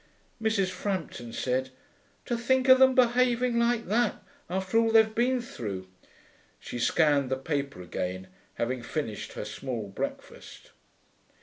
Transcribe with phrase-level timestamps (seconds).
[0.41, 0.69] Mrs.
[0.71, 1.69] Frampton said,
[2.25, 4.15] 'To think of them behaving like that,
[4.49, 5.89] after all they've been through!'
[6.59, 8.25] She scanned the paper again,
[8.55, 10.71] having finished her small breakfast.